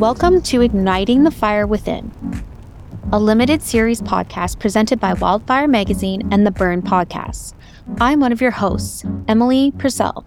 [0.00, 2.10] Welcome to Igniting the Fire Within,
[3.12, 7.52] a limited series podcast presented by Wildfire Magazine and the Burn Podcast.
[8.00, 10.24] I'm one of your hosts, Emily Purcell.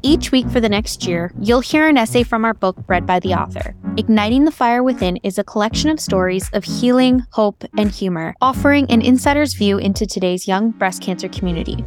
[0.00, 3.20] Each week for the next year, you'll hear an essay from our book read by
[3.20, 3.76] the author.
[3.98, 8.90] Igniting the Fire Within is a collection of stories of healing, hope, and humor, offering
[8.90, 11.84] an insider's view into today's young breast cancer community.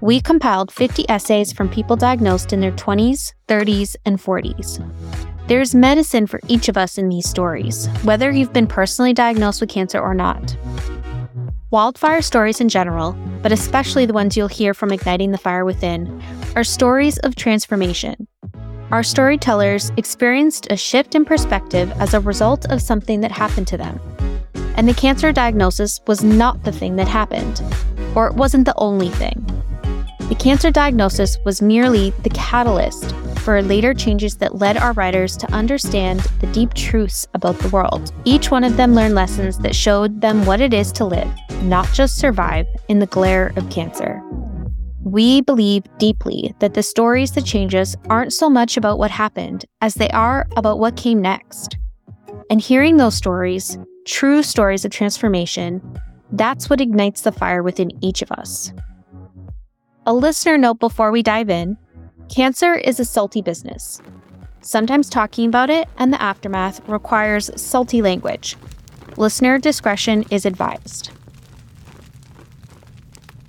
[0.00, 4.80] We compiled 50 essays from people diagnosed in their 20s, 30s, and 40s.
[5.48, 9.70] There's medicine for each of us in these stories, whether you've been personally diagnosed with
[9.70, 10.54] cancer or not.
[11.70, 16.22] Wildfire stories in general, but especially the ones you'll hear from Igniting the Fire Within,
[16.54, 18.28] are stories of transformation.
[18.90, 23.78] Our storytellers experienced a shift in perspective as a result of something that happened to
[23.78, 23.98] them.
[24.76, 27.62] And the cancer diagnosis was not the thing that happened,
[28.14, 29.46] or it wasn't the only thing.
[30.28, 33.14] The cancer diagnosis was merely the catalyst
[33.48, 38.12] for later changes that led our writers to understand the deep truths about the world.
[38.26, 41.26] Each one of them learned lessons that showed them what it is to live,
[41.62, 44.20] not just survive, in the glare of cancer.
[45.02, 49.64] We believe deeply that the stories that change us aren't so much about what happened
[49.80, 51.78] as they are about what came next.
[52.50, 55.80] And hearing those stories, true stories of transformation,
[56.32, 58.74] that's what ignites the fire within each of us.
[60.04, 61.78] A listener note before we dive in
[62.28, 64.00] Cancer is a salty business.
[64.60, 68.56] Sometimes talking about it and the aftermath requires salty language.
[69.16, 71.10] Listener discretion is advised.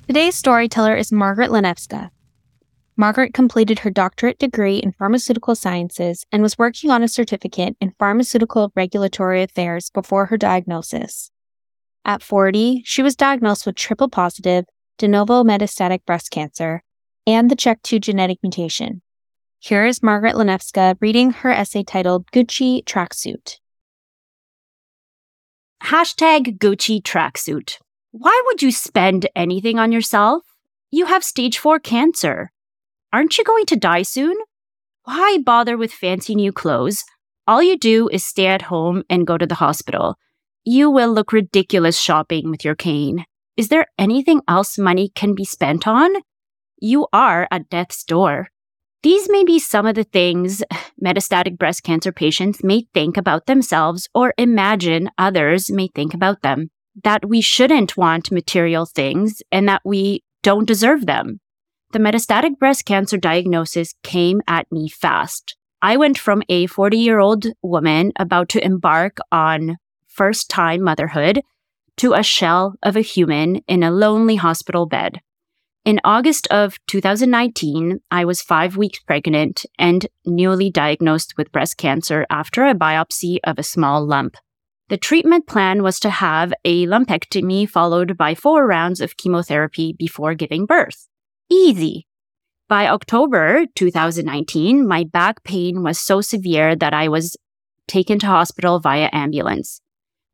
[0.08, 2.09] Today's storyteller is Margaret Loniewska.
[2.95, 7.93] Margaret completed her doctorate degree in pharmaceutical sciences and was working on a certificate in
[7.99, 11.31] pharmaceutical regulatory affairs before her diagnosis.
[12.05, 14.66] At 40, she was diagnosed with triple positive
[14.97, 16.83] de novo metastatic breast cancer
[17.30, 19.04] and the CHEK2 genetic mutation.
[19.59, 23.58] Here is Margaret Loniewska reading her essay titled Gucci Tracksuit.
[25.83, 27.76] Hashtag Gucci Tracksuit.
[28.11, 30.43] Why would you spend anything on yourself?
[30.89, 32.52] You have stage 4 cancer.
[33.14, 34.36] Aren't you going to die soon?
[35.04, 37.04] Why bother with fancy new clothes?
[37.45, 40.15] All you do is stay at home and go to the hospital.
[40.64, 43.25] You will look ridiculous shopping with your cane.
[43.55, 46.09] Is there anything else money can be spent on?
[46.82, 48.50] You are at death's door.
[49.02, 50.64] These may be some of the things
[51.04, 56.70] metastatic breast cancer patients may think about themselves or imagine others may think about them.
[57.04, 61.40] That we shouldn't want material things and that we don't deserve them.
[61.92, 65.56] The metastatic breast cancer diagnosis came at me fast.
[65.82, 71.42] I went from a 40 year old woman about to embark on first time motherhood
[71.98, 75.22] to a shell of a human in a lonely hospital bed.
[75.86, 82.26] In August of 2019, I was five weeks pregnant and newly diagnosed with breast cancer
[82.30, 84.36] after a biopsy of a small lump.
[84.90, 90.36] The treatment plan was to have a lumpectomy followed by four rounds of chemotherapy before
[90.36, 91.08] giving birth.
[91.50, 92.08] Easy.
[92.67, 97.38] By October 2019, my back pain was so severe that I was
[97.88, 99.82] taken to hospital via ambulance.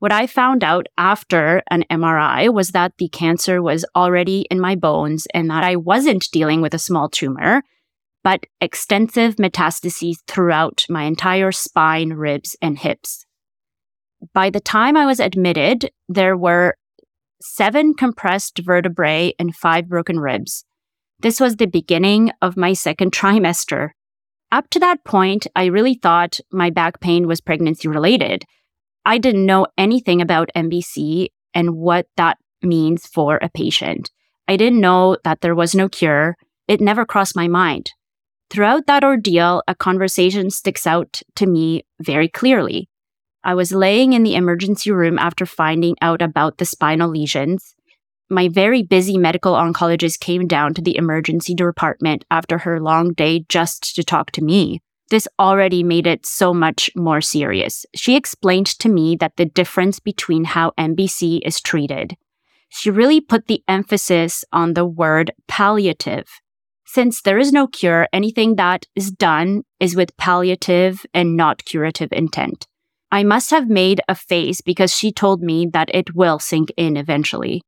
[0.06, 4.76] What I found out after an MRI was that the cancer was already in my
[4.76, 7.64] bones and that I wasn't dealing with a small tumor,
[8.24, 13.26] but extensive metastases throughout my entire spine, ribs, and hips.
[14.32, 16.76] By the time I was admitted, there were
[17.42, 20.66] seven compressed vertebrae and five broken ribs.
[21.22, 23.90] This was the beginning of my second trimester.
[24.52, 28.46] Up to that point, I really thought my back pain was pregnancy related
[29.06, 34.10] I didn't know anything about MBC and what that means for a patient.
[34.48, 36.36] I didn't know that there was no cure.
[36.68, 37.92] It never crossed my mind.
[38.50, 42.90] Throughout that ordeal, a conversation sticks out to me very clearly.
[43.44, 47.76] I was laying in the emergency room after finding out about the spinal lesions.
[48.30, 53.46] My very busy medical oncologist came down to the emergency department after her long day
[53.50, 54.82] just to talk to me.
[55.10, 57.86] This already made it so much more serious.
[57.96, 62.18] She explained to me that the difference between how MBC is treated.
[62.70, 66.28] She really put the emphasis on the word palliative.
[66.86, 72.12] Since there is no cure, anything that is done is with palliative and not curative
[72.12, 72.68] intent.
[73.12, 76.98] I must have made a face because she told me that it will sink in
[76.98, 77.62] eventually.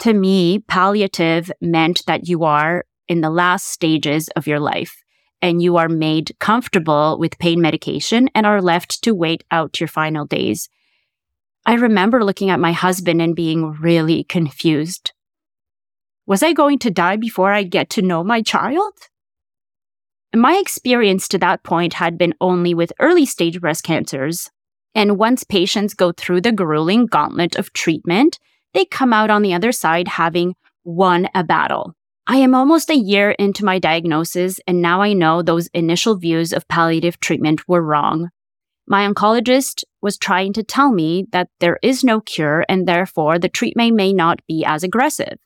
[0.00, 5.01] To me, palliative meant that you are in the last stages of your life
[5.42, 9.88] and you are made comfortable with pain medication and are left to wait out your
[9.88, 10.70] final days.
[11.66, 15.12] I remember looking at my husband and being really confused.
[16.26, 18.94] Was I going to die before I get to know my child?
[20.34, 24.50] My experience to that point had been only with early stage breast cancers.
[24.94, 28.38] And once patients go through the grueling gauntlet of treatment,
[28.72, 30.54] they come out on the other side having
[30.84, 31.94] won a battle.
[32.26, 36.52] I am almost a year into my diagnosis, and now I know those initial views
[36.52, 38.30] of palliative treatment were wrong.
[38.86, 43.48] My oncologist was trying to tell me that there is no cure and therefore the
[43.48, 45.38] treatment may not be as aggressive.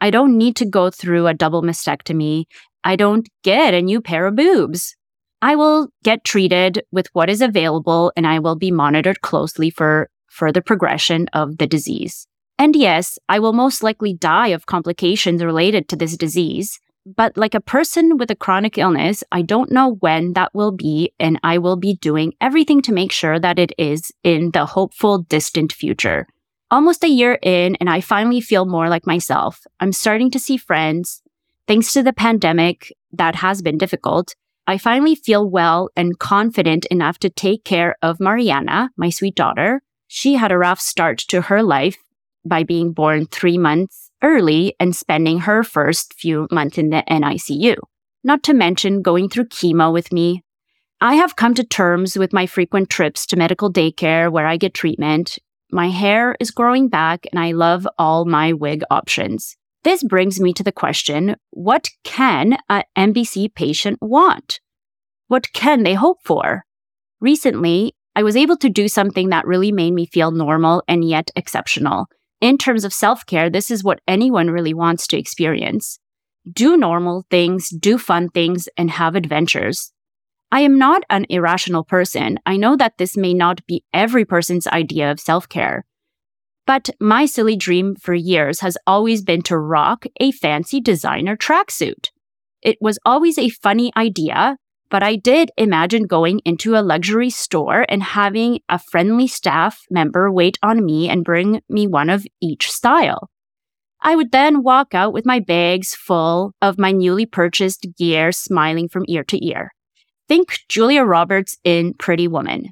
[0.00, 2.44] I don't need to go through a double mastectomy.
[2.84, 4.94] I don't get a new pair of boobs.
[5.42, 10.08] I will get treated with what is available and I will be monitored closely for
[10.28, 12.26] further progression of the disease.
[12.58, 16.80] And yes, I will most likely die of complications related to this disease.
[17.04, 21.12] But like a person with a chronic illness, I don't know when that will be,
[21.20, 25.18] and I will be doing everything to make sure that it is in the hopeful
[25.18, 26.26] distant future.
[26.68, 29.64] Almost a year in, and I finally feel more like myself.
[29.78, 31.22] I'm starting to see friends.
[31.68, 34.34] Thanks to the pandemic, that has been difficult.
[34.66, 39.82] I finally feel well and confident enough to take care of Mariana, my sweet daughter.
[40.08, 41.98] She had a rough start to her life
[42.48, 47.76] by being born three months early and spending her first few months in the NICU,
[48.24, 50.42] not to mention going through chemo with me.
[51.00, 54.74] I have come to terms with my frequent trips to medical daycare where I get
[54.74, 55.38] treatment.
[55.70, 59.56] My hair is growing back and I love all my wig options.
[59.84, 64.60] This brings me to the question what can an MBC patient want?
[65.28, 66.64] What can they hope for?
[67.20, 71.30] Recently, I was able to do something that really made me feel normal and yet
[71.36, 72.06] exceptional
[72.40, 75.98] in terms of self care, this is what anyone really wants to experience.
[76.50, 79.92] Do normal things, do fun things, and have adventures.
[80.52, 82.38] I am not an irrational person.
[82.46, 85.84] I know that this may not be every person's idea of self care.
[86.66, 92.10] But my silly dream for years has always been to rock a fancy designer tracksuit.
[92.62, 94.56] It was always a funny idea,
[94.90, 100.30] but I did imagine going into a luxury store and having a friendly staff member
[100.30, 103.30] wait on me and bring me one of each style.
[104.00, 108.88] I would then walk out with my bags full of my newly purchased gear, smiling
[108.88, 109.72] from ear to ear.
[110.28, 112.70] Think Julia Roberts in Pretty Woman.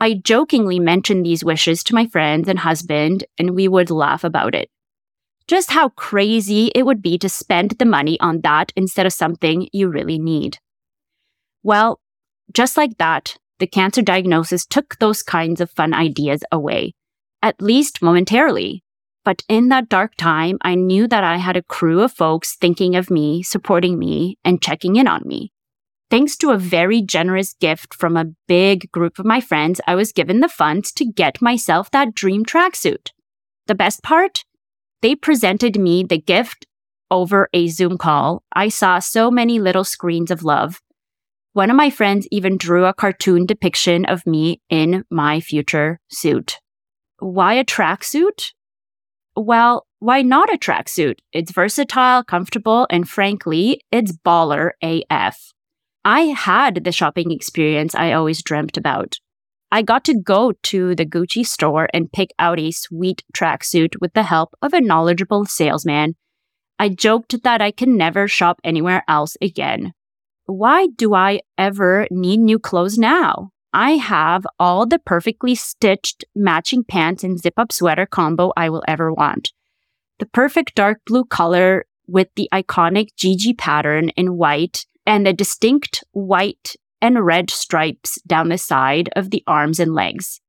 [0.00, 4.54] I jokingly mentioned these wishes to my friends and husband, and we would laugh about
[4.54, 4.70] it.
[5.46, 9.68] Just how crazy it would be to spend the money on that instead of something
[9.72, 10.58] you really need.
[11.62, 12.00] Well,
[12.52, 16.94] just like that, the cancer diagnosis took those kinds of fun ideas away,
[17.42, 18.82] at least momentarily.
[19.24, 22.96] But in that dark time, I knew that I had a crew of folks thinking
[22.96, 25.52] of me, supporting me, and checking in on me.
[26.10, 30.12] Thanks to a very generous gift from a big group of my friends, I was
[30.12, 33.10] given the funds to get myself that dream tracksuit.
[33.66, 34.44] The best part?
[35.02, 36.66] They presented me the gift
[37.10, 38.42] over a Zoom call.
[38.52, 40.80] I saw so many little screens of love.
[41.52, 46.60] One of my friends even drew a cartoon depiction of me in my future suit.
[47.18, 48.52] Why a tracksuit?
[49.34, 51.16] Well, why not a tracksuit?
[51.32, 55.52] It's versatile, comfortable, and frankly, it's baller AF.
[56.04, 59.16] I had the shopping experience I always dreamt about.
[59.72, 64.12] I got to go to the Gucci store and pick out a sweet tracksuit with
[64.12, 66.14] the help of a knowledgeable salesman.
[66.78, 69.94] I joked that I can never shop anywhere else again
[70.50, 73.50] why do I ever need new clothes now?
[73.72, 78.82] I have all the perfectly stitched matching pants and zip up sweater combo I will
[78.88, 79.52] ever want.
[80.18, 86.02] The perfect dark blue color with the iconic GG pattern in white and the distinct
[86.12, 90.40] white and red stripes down the side of the arms and legs.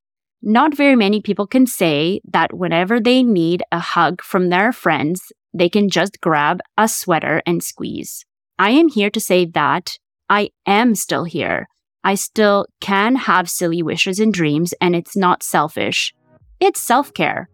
[0.42, 5.32] Not very many people can say that whenever they need a hug from their friends,
[5.54, 8.26] they can just grab a sweater and squeeze.
[8.62, 9.98] I am here to say that
[10.30, 11.68] I am still here.
[12.04, 16.14] I still can have silly wishes and dreams, and it's not selfish.
[16.60, 17.50] It's self care.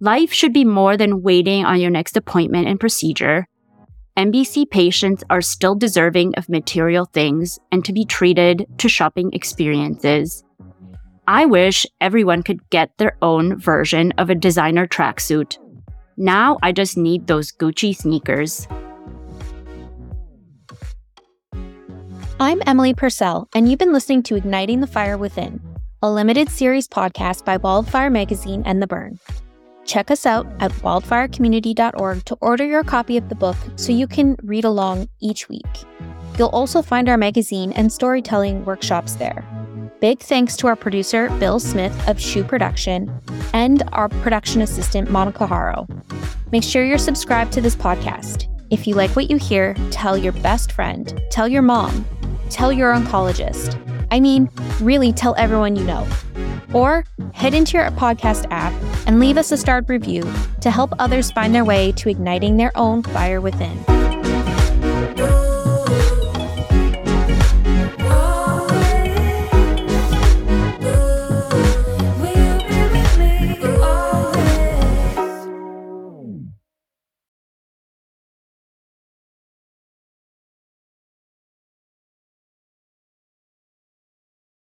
[0.00, 3.46] Life should be more than waiting on your next appointment and procedure.
[4.18, 10.44] MBC patients are still deserving of material things and to be treated to shopping experiences.
[11.26, 15.56] I wish everyone could get their own version of a designer tracksuit.
[16.18, 18.68] Now I just need those Gucci sneakers.
[22.40, 25.60] I'm Emily Purcell, and you've been listening to Igniting the Fire Within,
[26.02, 29.20] a limited series podcast by Wildfire Magazine and The Burn.
[29.84, 34.36] Check us out at wildfirecommunity.org to order your copy of the book so you can
[34.42, 35.64] read along each week.
[36.36, 39.44] You'll also find our magazine and storytelling workshops there.
[40.00, 43.16] Big thanks to our producer, Bill Smith of Shoe Production,
[43.52, 45.86] and our production assistant, Monica Haro.
[46.50, 48.48] Make sure you're subscribed to this podcast.
[48.70, 52.04] If you like what you hear, tell your best friend, tell your mom,
[52.50, 53.80] tell your oncologist.
[54.10, 54.48] I mean,
[54.80, 56.06] really tell everyone you know.
[56.72, 58.72] Or head into your podcast app
[59.06, 60.22] and leave us a starred review
[60.60, 63.93] to help others find their way to igniting their own fire within.